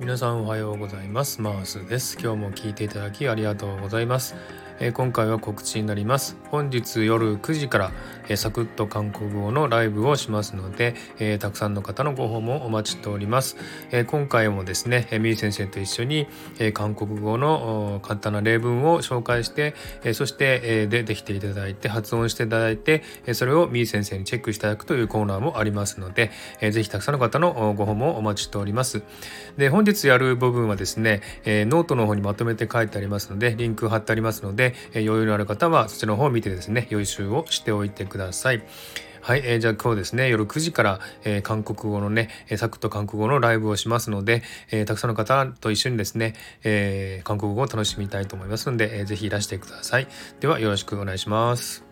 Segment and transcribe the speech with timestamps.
[0.00, 1.42] 皆さんおはようございます。
[1.42, 2.16] マースです。
[2.18, 4.34] 今日も聞いていただきありがとうございます。
[4.82, 6.38] え今回は告知になります。
[6.50, 7.92] 本日夜9時から、
[8.30, 13.58] えサクッと韓国語のライブをしますので、えたくさんの方のご訪問お待ちしております、
[13.92, 16.28] え今回もですね、えみー先生と一緒に、
[16.58, 26.30] え韓国語の簡単な例文を紹介して、えそして、えでできていただいて発音していただいて、えそれをみー先生にチェックしていただくというコーナーもありますので、
[26.62, 29.02] えぜひたくさんの方のご訪問をお待ちしております。
[29.58, 38.62] で本日やる部分はですね、えノートの方にまとめて書いてありますのでリンク貼ってありますので、え余裕のある方はそちらの方を見てですね予習をしておいてください。
[39.22, 50.08] はい、えー、じゃあ今日ですね、夜9時から、えー、韓国語のね、え、サクッと韓国語のライブをしますので、えー、たくさんの方と一緒にですね、え、韓国語を楽しみたいと思いますので、えー、ぜひいらしてください。
[50.40, 51.89] ではよろしくお願いします。